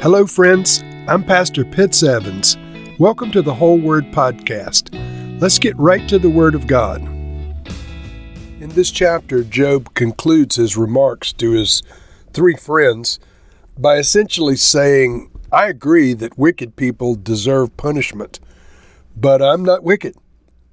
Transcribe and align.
Hello, 0.00 0.28
friends. 0.28 0.84
I'm 1.08 1.24
Pastor 1.24 1.64
Pitts 1.64 2.04
Evans. 2.04 2.56
Welcome 3.00 3.32
to 3.32 3.42
the 3.42 3.52
Whole 3.52 3.80
Word 3.80 4.04
Podcast. 4.12 4.94
Let's 5.40 5.58
get 5.58 5.76
right 5.76 6.08
to 6.08 6.20
the 6.20 6.30
Word 6.30 6.54
of 6.54 6.68
God. 6.68 7.02
In 8.60 8.68
this 8.68 8.92
chapter, 8.92 9.42
Job 9.42 9.92
concludes 9.94 10.54
his 10.54 10.76
remarks 10.76 11.32
to 11.32 11.50
his 11.50 11.82
three 12.32 12.54
friends 12.54 13.18
by 13.76 13.96
essentially 13.96 14.54
saying, 14.54 15.32
I 15.50 15.66
agree 15.66 16.12
that 16.12 16.38
wicked 16.38 16.76
people 16.76 17.16
deserve 17.16 17.76
punishment, 17.76 18.38
but 19.16 19.42
I'm 19.42 19.64
not 19.64 19.82
wicked. 19.82 20.14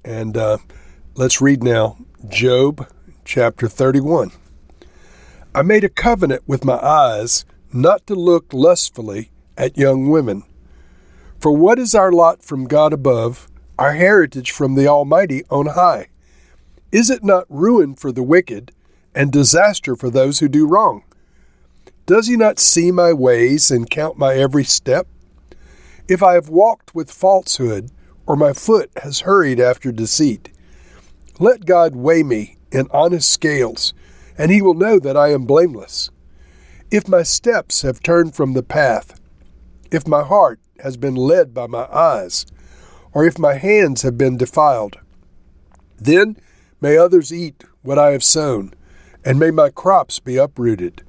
And 0.04 0.36
uh, 0.36 0.58
let's 1.16 1.40
read 1.40 1.64
now 1.64 1.98
Job 2.28 2.88
chapter 3.24 3.66
31. 3.66 4.30
I 5.52 5.62
made 5.62 5.82
a 5.82 5.88
covenant 5.88 6.44
with 6.46 6.64
my 6.64 6.76
eyes 6.76 7.44
not 7.72 8.06
to 8.06 8.14
look 8.14 8.52
lustfully 8.52 9.30
at 9.56 9.78
young 9.78 10.08
women. 10.08 10.42
For 11.38 11.52
what 11.52 11.78
is 11.78 11.94
our 11.94 12.12
lot 12.12 12.42
from 12.42 12.66
God 12.66 12.92
above, 12.92 13.48
our 13.78 13.92
heritage 13.92 14.50
from 14.50 14.74
the 14.74 14.86
Almighty 14.86 15.42
on 15.50 15.66
high? 15.66 16.08
Is 16.92 17.10
it 17.10 17.22
not 17.24 17.44
ruin 17.48 17.94
for 17.94 18.12
the 18.12 18.22
wicked 18.22 18.72
and 19.14 19.32
disaster 19.32 19.96
for 19.96 20.10
those 20.10 20.38
who 20.38 20.48
do 20.48 20.66
wrong? 20.66 21.02
Does 22.06 22.28
he 22.28 22.36
not 22.36 22.58
see 22.58 22.92
my 22.92 23.12
ways 23.12 23.70
and 23.70 23.90
count 23.90 24.16
my 24.16 24.34
every 24.34 24.64
step? 24.64 25.08
If 26.08 26.22
I 26.22 26.34
have 26.34 26.48
walked 26.48 26.94
with 26.94 27.10
falsehood, 27.10 27.90
or 28.26 28.36
my 28.36 28.52
foot 28.52 28.90
has 29.02 29.20
hurried 29.20 29.60
after 29.60 29.90
deceit, 29.92 30.50
let 31.38 31.66
God 31.66 31.96
weigh 31.96 32.22
me 32.22 32.56
in 32.70 32.88
honest 32.92 33.30
scales, 33.30 33.92
and 34.38 34.50
he 34.50 34.62
will 34.62 34.74
know 34.74 34.98
that 34.98 35.16
I 35.16 35.32
am 35.32 35.44
blameless. 35.44 36.10
If 36.88 37.08
my 37.08 37.24
steps 37.24 37.82
have 37.82 38.00
turned 38.00 38.36
from 38.36 38.52
the 38.52 38.62
path, 38.62 39.20
if 39.90 40.06
my 40.06 40.22
heart 40.22 40.60
has 40.78 40.96
been 40.96 41.16
led 41.16 41.52
by 41.52 41.66
my 41.66 41.84
eyes, 41.92 42.46
or 43.12 43.24
if 43.26 43.40
my 43.40 43.54
hands 43.54 44.02
have 44.02 44.16
been 44.16 44.36
defiled, 44.36 44.98
then 45.98 46.36
may 46.80 46.96
others 46.96 47.32
eat 47.32 47.64
what 47.82 47.98
I 47.98 48.12
have 48.12 48.22
sown, 48.22 48.72
and 49.24 49.36
may 49.36 49.50
my 49.50 49.68
crops 49.68 50.20
be 50.20 50.36
uprooted. 50.36 51.02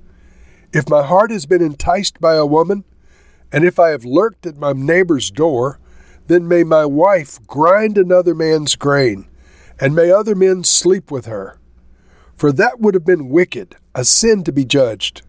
If 0.74 0.90
my 0.90 1.04
heart 1.04 1.30
has 1.30 1.46
been 1.46 1.62
enticed 1.62 2.20
by 2.20 2.34
a 2.34 2.46
woman, 2.46 2.84
and 3.52 3.64
if 3.64 3.78
I 3.78 3.90
have 3.90 4.04
lurked 4.04 4.48
at 4.48 4.58
my 4.58 4.74
neighbor's 4.74 5.30
door, 5.30 5.80
then 6.26 6.48
may 6.48 6.64
my 6.64 6.86
wife 6.86 7.38
grind 7.46 8.00
another 8.00 8.34
man's 8.34 8.76
grain, 8.76 9.28
and 9.80 9.96
may 9.96 10.10
other 10.10 10.34
men 10.34 10.64
sleep 10.64 11.12
with 11.12 11.28
her. 11.28 11.60
For 12.36 12.52
that 12.52 12.80
would 12.80 12.96
have 12.96 13.06
been 13.06 13.30
wicked, 13.30 13.76
a 13.94 14.04
sin 14.04 14.44
to 14.46 14.52
be 14.52 14.66
judged. 14.66 15.22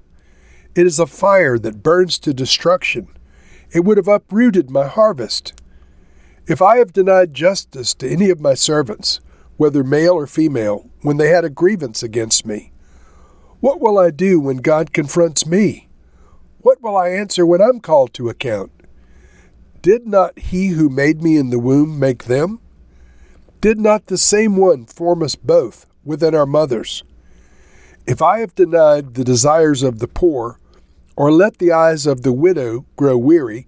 It 0.78 0.86
is 0.86 1.00
a 1.00 1.06
fire 1.06 1.58
that 1.58 1.82
burns 1.82 2.20
to 2.20 2.32
destruction. 2.32 3.08
It 3.72 3.80
would 3.80 3.96
have 3.96 4.06
uprooted 4.06 4.70
my 4.70 4.86
harvest. 4.86 5.60
If 6.46 6.62
I 6.62 6.76
have 6.76 6.92
denied 6.92 7.34
justice 7.34 7.94
to 7.94 8.08
any 8.08 8.30
of 8.30 8.40
my 8.40 8.54
servants, 8.54 9.18
whether 9.56 9.82
male 9.82 10.12
or 10.12 10.28
female, 10.28 10.88
when 11.02 11.16
they 11.16 11.30
had 11.30 11.44
a 11.44 11.50
grievance 11.50 12.04
against 12.04 12.46
me, 12.46 12.70
what 13.58 13.80
will 13.80 13.98
I 13.98 14.10
do 14.10 14.38
when 14.38 14.58
God 14.58 14.92
confronts 14.92 15.44
me? 15.44 15.88
What 16.60 16.80
will 16.80 16.96
I 16.96 17.08
answer 17.08 17.44
when 17.44 17.60
I'm 17.60 17.80
called 17.80 18.14
to 18.14 18.28
account? 18.28 18.70
Did 19.82 20.06
not 20.06 20.38
he 20.38 20.68
who 20.68 20.88
made 20.88 21.24
me 21.24 21.36
in 21.36 21.50
the 21.50 21.58
womb 21.58 21.98
make 21.98 22.26
them? 22.26 22.60
Did 23.60 23.80
not 23.80 24.06
the 24.06 24.16
same 24.16 24.56
one 24.56 24.86
form 24.86 25.24
us 25.24 25.34
both 25.34 25.86
within 26.04 26.36
our 26.36 26.46
mothers? 26.46 27.02
If 28.06 28.22
I 28.22 28.38
have 28.38 28.54
denied 28.54 29.14
the 29.14 29.24
desires 29.24 29.82
of 29.82 29.98
the 29.98 30.06
poor, 30.06 30.60
or 31.18 31.32
let 31.32 31.58
the 31.58 31.72
eyes 31.72 32.06
of 32.06 32.22
the 32.22 32.32
widow 32.32 32.86
grow 32.94 33.18
weary, 33.18 33.66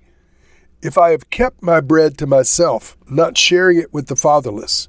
if 0.83 0.97
I 0.97 1.11
have 1.11 1.31
kept 1.31 1.65
my 1.65 1.81
bread 1.81 2.17
to 2.19 2.27
myself, 2.29 2.97
not 3.09 3.37
sharing 3.37 3.77
it 3.77 3.93
with 3.93 4.07
the 4.07 4.15
fatherless. 4.15 4.89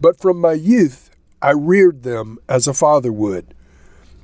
But 0.00 0.20
from 0.20 0.40
my 0.40 0.54
youth 0.54 1.10
I 1.40 1.52
reared 1.52 2.02
them 2.02 2.38
as 2.48 2.66
a 2.66 2.74
father 2.74 3.12
would, 3.12 3.54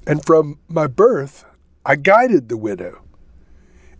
and 0.09 0.27
from 0.27 0.59
my 0.67 0.89
birth 0.89 1.45
I 1.85 1.95
guided 1.95 2.49
the 2.49 2.57
widow. 2.57 3.05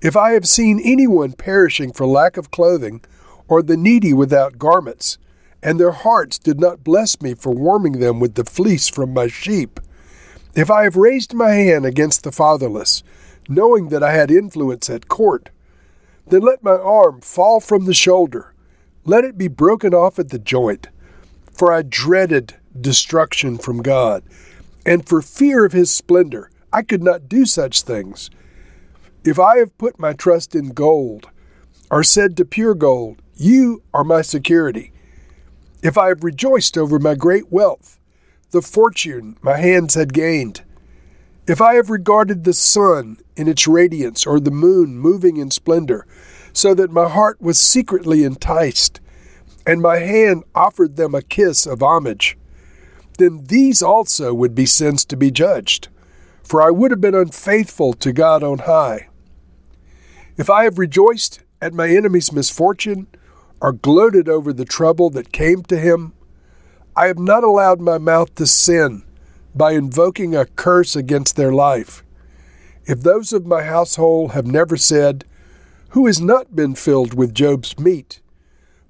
If 0.03 0.17
I 0.17 0.33
have 0.33 0.49
seen 0.49 0.81
anyone 0.83 1.31
perishing 1.31 1.93
for 1.93 2.05
lack 2.05 2.37
of 2.37 2.51
clothing, 2.51 3.01
or 3.47 3.63
the 3.63 3.77
needy 3.77 4.13
without 4.13 4.59
garments, 4.59 5.19
and 5.63 5.79
their 5.79 5.93
hearts 5.93 6.37
did 6.37 6.59
not 6.59 6.83
bless 6.83 7.23
me 7.23 7.35
for 7.35 7.55
warming 7.55 8.01
them 8.01 8.19
with 8.19 8.35
the 8.35 8.45
fleece 8.45 8.89
from 8.89 9.15
my 9.15 9.29
sheep, 9.29 9.79
if 10.57 10.69
I 10.69 10.83
have 10.83 10.97
raised 10.97 11.33
my 11.33 11.51
hand 11.51 11.87
against 11.87 12.25
the 12.25 12.33
fatherless, 12.33 13.05
knowing 13.49 13.89
that 13.89 14.03
I 14.03 14.13
had 14.13 14.31
influence 14.31 14.89
at 14.91 15.09
court. 15.09 15.51
Then 16.27 16.43
let 16.43 16.63
my 16.63 16.73
arm 16.73 17.21
fall 17.21 17.61
from 17.61 17.85
the 17.85 17.95
shoulder, 17.95 18.55
let 19.05 19.25
it 19.25 19.39
be 19.39 19.49
broken 19.49 19.95
off 19.95 20.19
at 20.19 20.31
the 20.31 20.39
joint. 20.39 20.89
For 21.53 21.73
I 21.73 21.83
dreaded 21.83 22.57
destruction 22.79 23.59
from 23.59 23.83
God, 23.83 24.25
and 24.85 25.09
for 25.09 25.23
fear 25.23 25.65
of 25.65 25.73
his 25.73 25.91
splendor 25.91 26.51
I 26.73 26.83
could 26.83 27.03
not 27.03 27.29
do 27.29 27.47
such 27.47 27.83
things. 27.83 28.31
If 29.25 29.39
I 29.39 29.59
have 29.59 29.79
put 29.79 29.99
my 29.99 30.13
trust 30.13 30.55
in 30.55 30.71
gold, 30.71 31.31
or 31.91 32.03
said 32.03 32.37
to 32.37 32.45
pure 32.45 32.75
gold, 32.75 33.23
You 33.37 33.83
are 33.95 34.05
my 34.05 34.23
security, 34.23 34.93
if 35.83 35.97
I 35.97 36.09
have 36.09 36.25
rejoiced 36.25 36.77
over 36.77 36.99
my 36.99 37.15
great 37.15 37.53
wealth, 37.53 37.99
the 38.51 38.63
fortune 38.63 39.37
my 39.41 39.57
hands 39.57 39.95
had 39.95 40.13
gained, 40.13 40.63
if 41.47 41.61
I 41.61 41.75
have 41.75 41.91
regarded 41.91 42.45
the 42.45 42.53
sun 42.53 43.19
in 43.37 43.47
its 43.47 43.69
radiance, 43.69 44.27
or 44.27 44.41
the 44.41 44.51
moon 44.51 44.99
moving 44.99 45.37
in 45.37 45.51
splendor, 45.51 46.07
so 46.53 46.75
that 46.75 46.91
my 46.91 47.09
heart 47.09 47.41
was 47.41 47.61
secretly 47.61 48.25
enticed, 48.25 49.01
and 49.67 49.81
my 49.81 49.99
hand 49.99 50.43
offered 50.55 50.97
them 50.97 51.15
a 51.15 51.23
kiss 51.23 51.67
of 51.67 51.83
homage, 51.83 52.37
then 53.19 53.45
these 53.45 53.83
also 53.83 54.35
would 54.35 54.55
be 54.55 54.67
sins 54.67 55.05
to 55.05 55.17
be 55.17 55.31
judged, 55.31 55.89
for 56.43 56.63
I 56.63 56.71
would 56.71 56.91
have 56.91 57.01
been 57.01 57.15
unfaithful 57.15 57.93
to 57.95 58.13
God 58.13 58.43
on 58.43 58.61
high. 58.61 59.09
If 60.37 60.51
I 60.51 60.65
have 60.65 60.79
rejoiced 60.79 61.41
at 61.63 61.73
my 61.73 61.89
enemy's 61.89 62.33
misfortune, 62.33 63.07
or 63.61 63.73
gloated 63.73 64.29
over 64.29 64.53
the 64.53 64.67
trouble 64.67 65.11
that 65.11 65.33
came 65.33 65.63
to 65.65 65.79
him, 65.79 66.13
I 66.95 67.07
have 67.07 67.19
not 67.19 67.45
allowed 67.45 67.81
my 67.81 67.99
mouth 67.99 68.35
to 68.35 68.47
sin 68.47 69.06
by 69.57 69.73
invoking 69.73 70.35
a 70.35 70.47
curse 70.47 70.95
against 70.95 71.37
their 71.37 71.53
life. 71.53 72.05
If 72.85 73.03
those 73.03 73.33
of 73.33 73.47
my 73.47 73.63
household 73.63 74.33
have 74.33 74.47
never 74.47 74.77
said, 74.77 75.25
Who 75.91 76.07
has 76.07 76.21
not 76.21 76.55
been 76.55 76.75
filled 76.75 77.15
with 77.15 77.35
Job's 77.35 77.79
meat? 77.79 78.21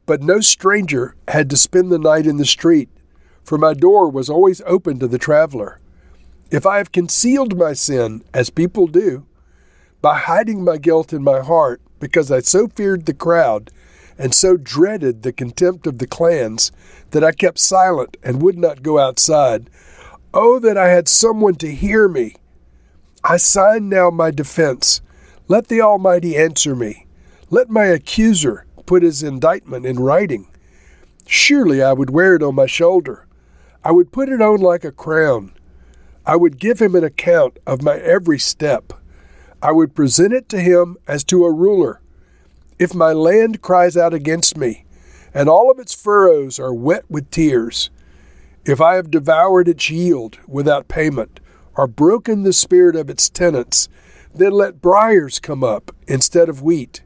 But 0.04 0.22
no 0.22 0.40
stranger 0.40 1.14
had 1.28 1.48
to 1.50 1.56
spend 1.56 1.90
the 1.90 1.98
night 1.98 2.26
in 2.26 2.36
the 2.36 2.44
street, 2.44 2.88
for 3.42 3.58
my 3.58 3.74
door 3.74 4.10
was 4.10 4.28
always 4.28 4.60
open 4.66 4.98
to 4.98 5.08
the 5.08 5.18
traveler. 5.18 5.80
If 6.50 6.66
I 6.66 6.78
have 6.78 6.92
concealed 6.92 7.56
my 7.56 7.72
sin, 7.72 8.22
as 8.34 8.50
people 8.50 8.86
do, 8.86 9.26
by 10.02 10.18
hiding 10.18 10.62
my 10.62 10.76
guilt 10.76 11.12
in 11.12 11.22
my 11.22 11.40
heart, 11.40 11.80
because 11.98 12.30
I 12.30 12.40
so 12.40 12.68
feared 12.68 13.06
the 13.06 13.14
crowd 13.14 13.70
and 14.18 14.34
so 14.34 14.56
dreaded 14.56 15.22
the 15.22 15.32
contempt 15.32 15.86
of 15.86 15.98
the 15.98 16.06
clans 16.06 16.72
that 17.10 17.24
I 17.24 17.32
kept 17.32 17.58
silent 17.58 18.16
and 18.22 18.42
would 18.42 18.58
not 18.58 18.82
go 18.82 18.98
outside, 18.98 19.68
Oh, 20.34 20.58
that 20.58 20.76
I 20.76 20.88
had 20.88 21.08
someone 21.08 21.54
to 21.56 21.74
hear 21.74 22.08
me! 22.08 22.36
I 23.24 23.38
sign 23.38 23.88
now 23.88 24.10
my 24.10 24.30
defense. 24.30 25.00
Let 25.48 25.68
the 25.68 25.80
Almighty 25.80 26.36
answer 26.36 26.76
me. 26.76 27.06
Let 27.50 27.70
my 27.70 27.86
accuser 27.86 28.66
put 28.86 29.02
his 29.02 29.22
indictment 29.22 29.86
in 29.86 29.98
writing. 29.98 30.48
Surely 31.26 31.82
I 31.82 31.92
would 31.92 32.10
wear 32.10 32.36
it 32.36 32.42
on 32.42 32.54
my 32.54 32.66
shoulder. 32.66 33.26
I 33.84 33.92
would 33.92 34.12
put 34.12 34.28
it 34.28 34.40
on 34.40 34.60
like 34.60 34.84
a 34.84 34.92
crown. 34.92 35.52
I 36.24 36.36
would 36.36 36.58
give 36.58 36.80
him 36.80 36.94
an 36.94 37.04
account 37.04 37.58
of 37.66 37.82
my 37.82 37.96
every 37.98 38.38
step. 38.38 38.92
I 39.62 39.72
would 39.72 39.94
present 39.94 40.32
it 40.32 40.48
to 40.50 40.60
him 40.60 40.96
as 41.06 41.24
to 41.24 41.44
a 41.44 41.52
ruler. 41.52 42.00
If 42.78 42.94
my 42.94 43.12
land 43.12 43.62
cries 43.62 43.96
out 43.96 44.12
against 44.12 44.56
me, 44.56 44.84
and 45.32 45.48
all 45.48 45.70
of 45.70 45.78
its 45.78 45.94
furrows 45.94 46.58
are 46.58 46.74
wet 46.74 47.04
with 47.08 47.30
tears, 47.30 47.90
if 48.66 48.80
I 48.80 48.96
have 48.96 49.10
devoured 49.10 49.68
its 49.68 49.88
yield 49.90 50.38
without 50.46 50.88
payment, 50.88 51.40
or 51.76 51.86
broken 51.86 52.42
the 52.42 52.52
spirit 52.52 52.96
of 52.96 53.08
its 53.08 53.28
tenants, 53.28 53.88
then 54.34 54.52
let 54.52 54.82
briers 54.82 55.38
come 55.38 55.62
up 55.62 55.94
instead 56.08 56.48
of 56.48 56.62
wheat, 56.62 57.02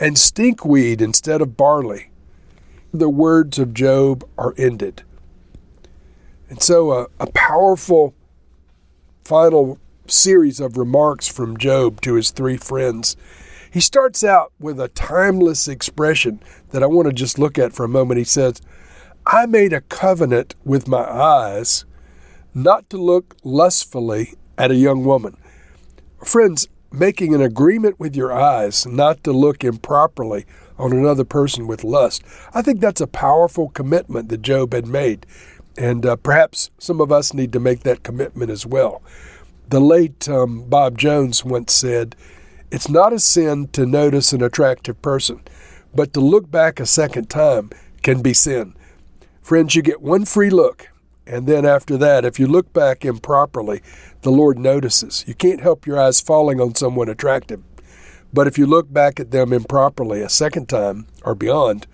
and 0.00 0.16
stinkweed 0.16 1.00
instead 1.00 1.40
of 1.40 1.56
barley. 1.56 2.10
The 2.92 3.08
words 3.08 3.58
of 3.58 3.72
Job 3.72 4.28
are 4.36 4.54
ended. 4.58 5.02
And 6.48 6.62
so, 6.62 6.92
a, 6.92 7.06
a 7.20 7.30
powerful 7.32 8.14
final 9.24 9.78
series 10.06 10.60
of 10.60 10.76
remarks 10.76 11.28
from 11.28 11.56
Job 11.56 12.00
to 12.00 12.14
his 12.14 12.30
three 12.30 12.56
friends. 12.56 13.16
He 13.70 13.80
starts 13.80 14.24
out 14.24 14.52
with 14.58 14.80
a 14.80 14.88
timeless 14.88 15.68
expression 15.68 16.40
that 16.70 16.82
I 16.82 16.86
want 16.86 17.06
to 17.06 17.12
just 17.12 17.38
look 17.38 17.58
at 17.58 17.72
for 17.72 17.84
a 17.84 17.88
moment. 17.88 18.18
He 18.18 18.24
says, 18.24 18.62
I 19.28 19.46
made 19.46 19.72
a 19.72 19.80
covenant 19.80 20.54
with 20.64 20.86
my 20.86 21.02
eyes 21.02 21.84
not 22.54 22.88
to 22.90 22.96
look 22.96 23.36
lustfully 23.42 24.34
at 24.56 24.70
a 24.70 24.76
young 24.76 25.04
woman. 25.04 25.36
Friends, 26.24 26.68
making 26.92 27.34
an 27.34 27.42
agreement 27.42 27.98
with 27.98 28.14
your 28.14 28.32
eyes 28.32 28.86
not 28.86 29.24
to 29.24 29.32
look 29.32 29.64
improperly 29.64 30.46
on 30.78 30.92
another 30.92 31.24
person 31.24 31.66
with 31.66 31.82
lust. 31.82 32.22
I 32.54 32.62
think 32.62 32.80
that's 32.80 33.00
a 33.00 33.08
powerful 33.08 33.68
commitment 33.70 34.28
that 34.28 34.42
Job 34.42 34.72
had 34.72 34.86
made. 34.86 35.26
And 35.76 36.06
uh, 36.06 36.14
perhaps 36.14 36.70
some 36.78 37.00
of 37.00 37.10
us 37.10 37.34
need 37.34 37.52
to 37.54 37.60
make 37.60 37.80
that 37.80 38.04
commitment 38.04 38.52
as 38.52 38.64
well. 38.64 39.02
The 39.68 39.80
late 39.80 40.28
um, 40.28 40.68
Bob 40.68 40.98
Jones 40.98 41.44
once 41.44 41.72
said, 41.72 42.14
It's 42.70 42.88
not 42.88 43.12
a 43.12 43.18
sin 43.18 43.66
to 43.72 43.86
notice 43.86 44.32
an 44.32 44.42
attractive 44.42 45.02
person, 45.02 45.40
but 45.92 46.12
to 46.12 46.20
look 46.20 46.48
back 46.48 46.78
a 46.78 46.86
second 46.86 47.28
time 47.28 47.70
can 48.04 48.22
be 48.22 48.32
sin. 48.32 48.76
Friends, 49.46 49.76
you 49.76 49.82
get 49.82 50.02
one 50.02 50.24
free 50.24 50.50
look. 50.50 50.88
And 51.24 51.46
then 51.46 51.64
after 51.64 51.96
that, 51.98 52.24
if 52.24 52.40
you 52.40 52.48
look 52.48 52.72
back 52.72 53.04
improperly, 53.04 53.80
the 54.22 54.32
Lord 54.32 54.58
notices. 54.58 55.24
You 55.28 55.34
can't 55.36 55.60
help 55.60 55.86
your 55.86 56.00
eyes 56.00 56.20
falling 56.20 56.60
on 56.60 56.74
someone 56.74 57.08
attractive. 57.08 57.62
But 58.32 58.48
if 58.48 58.58
you 58.58 58.66
look 58.66 58.92
back 58.92 59.20
at 59.20 59.30
them 59.30 59.52
improperly 59.52 60.20
a 60.20 60.28
second 60.28 60.68
time 60.68 61.06
or 61.22 61.36
beyond, 61.36 61.86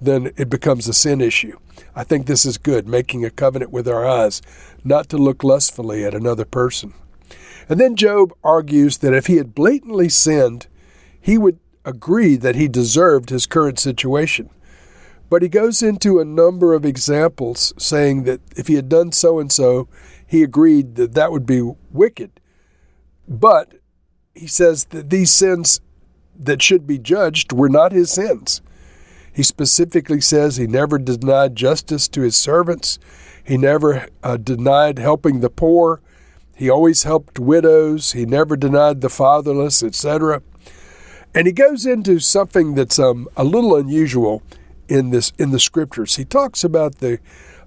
then 0.00 0.32
it 0.38 0.48
becomes 0.48 0.88
a 0.88 0.94
sin 0.94 1.20
issue. 1.20 1.58
I 1.94 2.04
think 2.04 2.24
this 2.26 2.46
is 2.46 2.56
good, 2.56 2.88
making 2.88 3.22
a 3.22 3.30
covenant 3.30 3.70
with 3.70 3.86
our 3.86 4.06
eyes, 4.06 4.40
not 4.82 5.10
to 5.10 5.18
look 5.18 5.44
lustfully 5.44 6.06
at 6.06 6.14
another 6.14 6.46
person. 6.46 6.94
And 7.68 7.78
then 7.78 7.96
Job 7.96 8.32
argues 8.42 8.96
that 8.98 9.12
if 9.12 9.26
he 9.26 9.36
had 9.36 9.54
blatantly 9.54 10.08
sinned, 10.08 10.68
he 11.20 11.36
would 11.36 11.58
agree 11.84 12.36
that 12.36 12.56
he 12.56 12.66
deserved 12.66 13.28
his 13.28 13.44
current 13.44 13.78
situation. 13.78 14.48
But 15.34 15.42
he 15.42 15.48
goes 15.48 15.82
into 15.82 16.20
a 16.20 16.24
number 16.24 16.74
of 16.74 16.84
examples 16.84 17.74
saying 17.76 18.22
that 18.22 18.40
if 18.56 18.68
he 18.68 18.74
had 18.74 18.88
done 18.88 19.10
so 19.10 19.40
and 19.40 19.50
so, 19.50 19.88
he 20.24 20.44
agreed 20.44 20.94
that 20.94 21.14
that 21.14 21.32
would 21.32 21.44
be 21.44 21.72
wicked. 21.90 22.38
But 23.26 23.80
he 24.32 24.46
says 24.46 24.84
that 24.90 25.10
these 25.10 25.34
sins 25.34 25.80
that 26.38 26.62
should 26.62 26.86
be 26.86 27.00
judged 27.00 27.52
were 27.52 27.68
not 27.68 27.90
his 27.90 28.12
sins. 28.12 28.62
He 29.32 29.42
specifically 29.42 30.20
says 30.20 30.56
he 30.56 30.68
never 30.68 31.00
denied 31.00 31.56
justice 31.56 32.06
to 32.10 32.20
his 32.20 32.36
servants. 32.36 33.00
He 33.42 33.58
never 33.58 34.06
uh, 34.22 34.36
denied 34.36 35.00
helping 35.00 35.40
the 35.40 35.50
poor. 35.50 36.00
He 36.54 36.70
always 36.70 37.02
helped 37.02 37.40
widows. 37.40 38.12
He 38.12 38.24
never 38.24 38.56
denied 38.56 39.00
the 39.00 39.10
fatherless, 39.10 39.82
etc. 39.82 40.42
And 41.34 41.48
he 41.48 41.52
goes 41.52 41.86
into 41.86 42.20
something 42.20 42.76
that's 42.76 43.00
um, 43.00 43.26
a 43.36 43.42
little 43.42 43.74
unusual 43.74 44.40
in 44.88 45.10
this 45.10 45.32
in 45.38 45.50
the 45.50 45.60
scriptures. 45.60 46.16
He 46.16 46.24
talks 46.24 46.64
about 46.64 46.96
the 46.96 47.18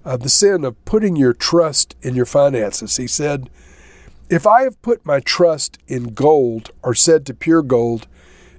uh, 0.06 0.18
the 0.18 0.30
sin 0.30 0.64
of 0.64 0.84
putting 0.86 1.16
your 1.16 1.34
trust 1.34 1.96
in 2.02 2.16
your 2.16 2.26
finances. 2.26 2.98
He 2.98 3.08
said, 3.08 3.50
"If 4.30 4.46
I 4.48 4.64
have 4.64 4.82
put 4.82 5.06
my 5.06 5.20
trust 5.20 5.78
in 5.88 6.14
gold, 6.14 6.72
or 6.84 6.94
said 6.94 7.26
to 7.26 7.34
pure 7.34 7.62
gold, 7.62 8.08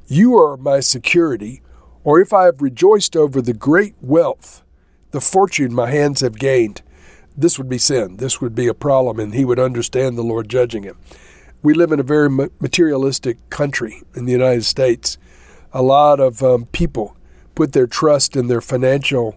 you 0.06 0.36
are 0.36 0.56
my 0.56 0.80
security, 0.80 1.60
or 2.04 2.20
if 2.20 2.32
I 2.32 2.44
have 2.44 2.62
rejoiced 2.62 3.16
over 3.16 3.42
the 3.42 3.52
great 3.52 3.94
wealth, 4.00 4.62
the 5.10 5.20
fortune 5.20 5.74
my 5.74 5.90
hands 5.90 6.20
have 6.22 6.38
gained, 6.38 6.82
this 7.36 7.58
would 7.58 7.68
be 7.68 7.78
sin. 7.78 8.16
This 8.16 8.40
would 8.40 8.54
be 8.54 8.66
a 8.66 8.74
problem, 8.74 9.20
and 9.20 9.34
he 9.34 9.44
would 9.44 9.58
understand 9.58 10.16
the 10.16 10.22
Lord 10.22 10.48
judging 10.48 10.82
him. 10.82 10.98
We 11.62 11.74
live 11.74 11.92
in 11.92 12.00
a 12.00 12.04
very 12.04 12.30
materialistic 12.30 13.50
country 13.50 14.02
in 14.14 14.24
the 14.24 14.32
United 14.32 14.64
States. 14.64 15.18
A 15.72 15.82
lot 15.82 16.20
of 16.20 16.42
um, 16.42 16.66
people 16.66 17.16
put 17.58 17.72
their 17.72 17.88
trust 17.88 18.36
in 18.36 18.46
their 18.46 18.60
financial 18.60 19.36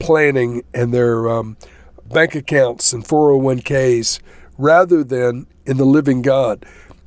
planning 0.00 0.64
and 0.74 0.92
their 0.92 1.28
um, 1.28 1.56
bank 2.12 2.34
accounts 2.34 2.92
and 2.92 3.04
401ks 3.04 4.18
rather 4.58 5.04
than 5.04 5.46
in 5.64 5.76
the 5.76 5.84
living 5.84 6.22
God. 6.22 6.66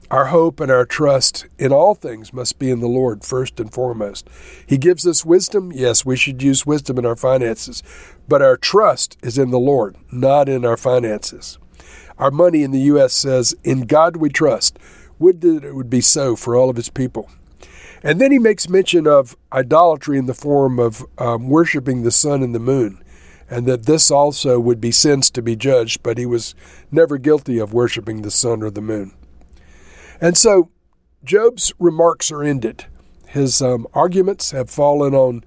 Our 0.10 0.28
hope 0.28 0.62
and 0.62 0.72
our 0.72 0.86
trust 0.86 1.46
in 1.60 1.74
all 1.74 1.94
things 1.94 2.32
must 2.32 2.58
be 2.58 2.72
in 2.72 2.80
the 2.80 2.88
Lord 2.88 3.26
first 3.26 3.60
and 3.60 3.70
foremost. 3.70 4.30
He 4.66 4.78
gives 4.78 5.06
us 5.06 5.26
wisdom. 5.26 5.74
Yes, 5.74 6.06
we 6.06 6.16
should 6.16 6.42
use 6.42 6.66
wisdom 6.66 6.98
in 6.98 7.06
our 7.06 7.18
finances, 7.18 7.84
but 8.26 8.42
our 8.42 8.56
trust 8.56 9.18
is 9.22 9.38
in 9.38 9.52
the 9.52 9.60
Lord, 9.60 9.98
not 10.10 10.48
in 10.48 10.64
our 10.64 10.78
finances. 10.78 11.60
Our 12.18 12.32
money 12.32 12.64
in 12.64 12.72
the 12.72 12.88
U.S. 12.94 13.14
says, 13.14 13.54
In 13.66 13.82
God 13.82 14.16
we 14.16 14.30
trust. 14.30 14.80
Would 15.20 15.42
that 15.42 15.66
it 15.66 15.76
would 15.76 15.90
be 15.90 16.00
so 16.00 16.38
for 16.38 16.56
all 16.56 16.70
of 16.70 16.78
his 16.78 16.90
people. 16.90 17.30
And 18.06 18.22
then 18.22 18.32
he 18.32 18.38
makes 18.38 18.70
mention 18.70 19.08
of 19.08 19.36
idolatry 19.52 20.20
in 20.20 20.28
the 20.28 20.36
form 20.36 20.78
of 20.78 21.04
um, 21.18 21.50
worshiping 21.50 22.04
the 22.04 22.12
sun 22.12 22.44
and 22.44 22.54
the 22.54 22.60
moon, 22.60 23.04
and 23.50 23.66
that 23.66 23.88
this 23.88 24.12
also 24.12 24.60
would 24.60 24.80
be 24.80 24.92
sins 24.92 25.32
to 25.32 25.42
be 25.42 25.56
judged, 25.56 26.04
but 26.04 26.20
he 26.20 26.26
was 26.28 26.54
never 26.92 27.18
guilty 27.18 27.58
of 27.58 27.74
worshiping 27.74 28.22
the 28.22 28.30
sun 28.30 28.62
or 28.62 28.70
the 28.70 28.80
moon. 28.80 29.12
And 30.22 30.38
so 30.38 30.70
Job's 31.24 31.74
remarks 31.80 32.32
are 32.32 32.44
ended. 32.44 32.86
His 33.28 33.60
um, 33.60 33.88
arguments 33.96 34.52
have 34.52 34.70
fallen 34.70 35.16
on 35.16 35.44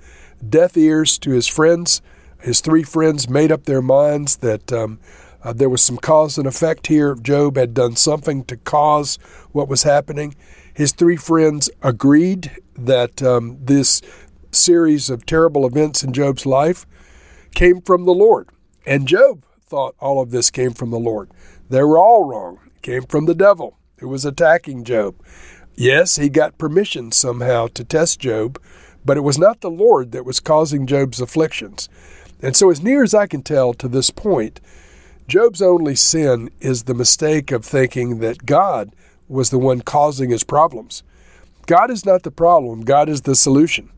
deaf 0.47 0.77
ears 0.77 1.17
to 1.21 1.31
his 1.31 1.47
friends. 1.47 2.03
His 2.41 2.61
three 2.61 2.83
friends 2.83 3.29
made 3.29 3.53
up 3.53 3.67
their 3.67 3.83
minds 3.83 4.39
that 4.39 4.73
um, 4.73 4.99
uh, 5.45 5.53
there 5.53 5.69
was 5.69 5.83
some 5.83 5.97
cause 5.97 6.37
and 6.37 6.47
effect 6.47 6.89
here. 6.89 7.15
Job 7.15 7.57
had 7.57 7.73
done 7.73 7.95
something 7.95 8.43
to 8.47 8.57
cause 8.57 9.17
what 9.53 9.69
was 9.69 9.85
happening. 9.85 10.35
His 10.79 10.93
three 10.93 11.17
friends 11.17 11.69
agreed 11.83 12.53
that 12.77 13.21
um, 13.21 13.59
this 13.61 14.01
series 14.53 15.11
of 15.11 15.27
terrible 15.27 15.67
events 15.67 16.05
in 16.05 16.13
Job's 16.13 16.47
life 16.47 16.87
came 17.53 17.81
from 17.81 18.05
the 18.05 18.15
Lord. 18.15 18.49
And 18.87 19.09
Job 19.09 19.45
thought 19.61 19.97
all 19.99 20.23
of 20.23 20.31
this 20.31 20.53
came 20.53 20.73
from 20.73 20.93
the 20.93 21.01
Lord. 21.01 21.33
They 21.69 21.83
were 21.83 21.99
all 21.99 22.23
wrong. 22.23 22.61
It 22.65 22.83
came 22.83 23.03
from 23.03 23.27
the 23.27 23.35
devil 23.35 23.77
who 23.99 24.09
was 24.09 24.25
attacking 24.25 24.85
Job. 24.85 25.17
Yes, 25.75 26.15
he 26.15 26.29
got 26.29 26.59
permission 26.59 27.11
somehow 27.11 27.67
to 27.75 27.83
test 27.83 28.21
Job, 28.21 28.63
but 29.05 29.17
it 29.17 29.23
was 29.23 29.37
not 29.37 29.63
the 29.63 29.73
Lord 29.73 30.13
that 30.13 30.25
was 30.25 30.39
causing 30.39 30.87
Job's 30.87 31.21
afflictions. 31.21 31.89
And 32.41 32.55
so, 32.55 32.71
as 32.71 32.81
near 32.81 33.03
as 33.03 33.15
I 33.15 33.27
can 33.27 33.43
tell 33.43 33.75
to 33.75 33.89
this 33.89 34.11
point, 34.11 34.61
Job's 35.27 35.61
only 35.61 35.97
sin 35.97 36.51
is 36.61 36.85
the 36.85 36.95
mistake 36.95 37.51
of 37.51 37.65
thinking 37.65 38.21
that 38.21 38.47
God 38.47 38.95
was 39.29 39.51
the 39.51 39.59
one 39.59 39.81
causing 39.81 40.31
his 40.31 40.45
problems. 40.45 41.03
God 41.67 41.91
is 41.91 42.07
not 42.07 42.23
the 42.23 42.31
problem, 42.31 42.83
God 42.83 43.09
is 43.09 43.23
the 43.23 43.37
solution. 43.37 43.91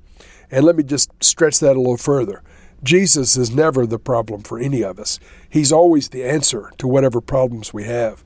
And 0.51 0.65
let 0.65 0.77
me 0.77 0.83
just 0.83 1.13
stretch 1.23 1.61
that 1.61 1.77
a 1.77 1.81
little 1.81 1.97
further. 1.97 2.43
Jesus 2.83 3.37
is 3.37 3.55
never 3.55 3.87
the 3.87 3.99
problem 3.99 4.43
for 4.43 4.59
any 4.59 4.83
of 4.83 4.99
us. 4.99 5.21
He's 5.49 5.71
always 5.71 6.09
the 6.09 6.25
answer 6.25 6.73
to 6.79 6.89
whatever 6.89 7.21
problems 7.21 7.73
we 7.73 7.85
have. 7.85 8.25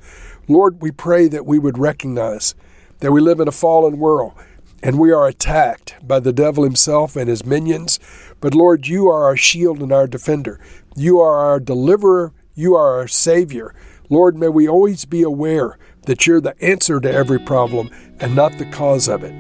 Lord, 0.48 0.80
we 0.80 0.90
pray 0.90 1.28
that 1.28 1.44
we 1.44 1.58
would 1.58 1.76
recognize 1.76 2.54
that 3.00 3.12
we 3.12 3.20
live 3.20 3.40
in 3.40 3.48
a 3.48 3.52
fallen 3.52 3.98
world 3.98 4.34
and 4.82 4.98
we 4.98 5.10
are 5.12 5.26
attacked 5.26 5.96
by 6.06 6.20
the 6.20 6.32
devil 6.32 6.62
himself 6.62 7.16
and 7.16 7.28
his 7.28 7.44
minions. 7.44 7.98
But 8.40 8.54
Lord, 8.54 8.86
you 8.86 9.08
are 9.08 9.24
our 9.24 9.36
shield 9.36 9.80
and 9.80 9.92
our 9.92 10.06
defender. 10.06 10.60
You 10.94 11.20
are 11.20 11.38
our 11.38 11.58
deliverer. 11.58 12.32
You 12.54 12.74
are 12.74 12.98
our 12.98 13.08
Savior. 13.08 13.74
Lord, 14.10 14.36
may 14.36 14.48
we 14.48 14.68
always 14.68 15.04
be 15.04 15.22
aware 15.22 15.78
that 16.04 16.26
you're 16.26 16.40
the 16.40 16.54
answer 16.62 17.00
to 17.00 17.12
every 17.12 17.38
problem 17.38 17.90
and 18.20 18.34
not 18.34 18.56
the 18.58 18.66
cause 18.66 19.08
of 19.08 19.24
it. 19.24 19.32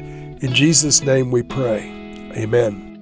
In 0.42 0.54
Jesus' 0.54 1.02
name 1.02 1.30
we 1.30 1.42
pray. 1.42 1.80
Amen. 2.36 2.94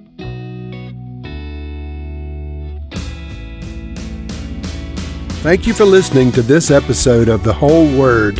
Thank 5.41 5.67
you 5.67 5.73
for 5.73 5.83
listening 5.83 6.31
to 6.33 6.41
this 6.41 6.71
episode 6.71 7.27
of 7.27 7.43
The 7.43 7.51
Whole 7.51 7.85
Word. 7.99 8.39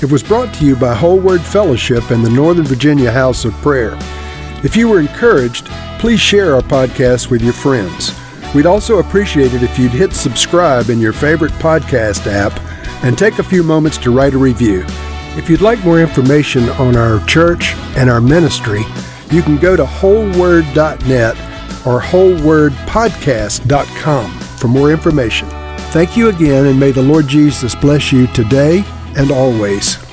It 0.00 0.12
was 0.12 0.22
brought 0.22 0.54
to 0.54 0.64
you 0.64 0.76
by 0.76 0.94
Whole 0.94 1.18
Word 1.18 1.40
Fellowship 1.40 2.10
and 2.10 2.24
the 2.24 2.30
Northern 2.30 2.64
Virginia 2.64 3.10
House 3.10 3.44
of 3.44 3.52
Prayer. 3.54 3.98
If 4.62 4.76
you 4.76 4.88
were 4.88 5.00
encouraged, 5.00 5.66
please 5.98 6.20
share 6.20 6.54
our 6.54 6.62
podcast 6.62 7.30
with 7.30 7.42
your 7.42 7.52
friends. 7.52 8.12
We'd 8.54 8.66
also 8.66 8.98
appreciate 8.98 9.54
it 9.54 9.62
if 9.62 9.78
you'd 9.78 9.90
hit 9.90 10.12
subscribe 10.12 10.88
in 10.88 11.00
your 11.00 11.12
favorite 11.12 11.52
podcast 11.52 12.26
app 12.26 12.52
and 13.02 13.18
take 13.18 13.38
a 13.38 13.42
few 13.42 13.62
moments 13.62 13.98
to 13.98 14.10
write 14.10 14.34
a 14.34 14.38
review. 14.38 14.84
If 15.36 15.48
you'd 15.48 15.60
like 15.60 15.84
more 15.84 16.00
information 16.00 16.68
on 16.70 16.96
our 16.96 17.24
church 17.26 17.74
and 17.96 18.10
our 18.10 18.20
ministry, 18.20 18.82
you 19.30 19.42
can 19.42 19.56
go 19.56 19.76
to 19.76 19.84
wholeword.net 19.84 21.36
or 21.86 22.00
wholewordpodcast.com 22.00 24.30
for 24.30 24.68
more 24.68 24.90
information. 24.90 25.48
Thank 25.92 26.16
you 26.16 26.28
again, 26.28 26.66
and 26.66 26.78
may 26.78 26.90
the 26.90 27.02
Lord 27.02 27.26
Jesus 27.26 27.74
bless 27.74 28.12
you 28.12 28.26
today 28.28 28.84
and 29.16 29.30
always. 29.30 30.09